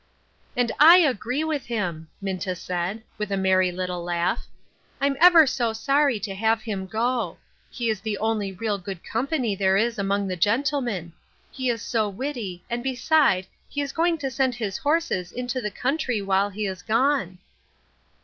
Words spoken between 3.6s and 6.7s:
little laugh. u I'm ever so sorry to have